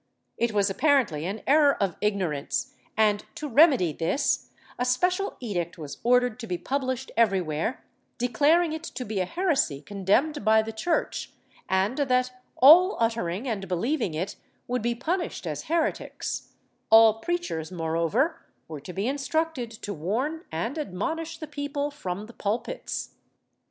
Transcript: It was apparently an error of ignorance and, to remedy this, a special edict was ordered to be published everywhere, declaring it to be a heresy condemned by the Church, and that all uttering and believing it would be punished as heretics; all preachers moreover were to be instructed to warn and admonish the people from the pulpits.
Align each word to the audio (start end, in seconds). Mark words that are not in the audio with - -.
It 0.35 0.51
was 0.51 0.67
apparently 0.71 1.27
an 1.27 1.43
error 1.45 1.75
of 1.75 1.95
ignorance 2.01 2.73
and, 2.97 3.23
to 3.35 3.47
remedy 3.47 3.93
this, 3.93 4.49
a 4.79 4.83
special 4.83 5.37
edict 5.39 5.77
was 5.77 5.99
ordered 6.03 6.39
to 6.39 6.47
be 6.47 6.57
published 6.57 7.11
everywhere, 7.15 7.85
declaring 8.17 8.73
it 8.73 8.81
to 8.81 9.05
be 9.05 9.19
a 9.19 9.25
heresy 9.27 9.79
condemned 9.79 10.43
by 10.43 10.63
the 10.63 10.71
Church, 10.73 11.33
and 11.69 11.97
that 11.99 12.31
all 12.55 12.97
uttering 12.99 13.47
and 13.47 13.67
believing 13.67 14.15
it 14.15 14.37
would 14.67 14.81
be 14.81 14.95
punished 14.95 15.45
as 15.45 15.65
heretics; 15.65 16.49
all 16.89 17.19
preachers 17.19 17.71
moreover 17.71 18.41
were 18.67 18.81
to 18.81 18.93
be 18.93 19.07
instructed 19.07 19.69
to 19.69 19.93
warn 19.93 20.45
and 20.51 20.79
admonish 20.79 21.37
the 21.37 21.45
people 21.45 21.91
from 21.91 22.25
the 22.25 22.33
pulpits. 22.33 23.13